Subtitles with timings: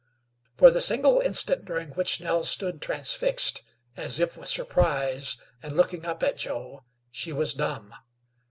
[0.57, 3.61] For the single instant during which Nell stood transfixed,
[3.95, 6.81] as if with surprise, and looking up at Joe,
[7.11, 7.93] she was dumb.